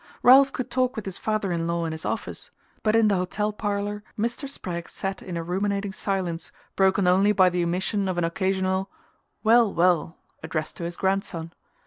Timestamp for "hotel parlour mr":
3.17-4.49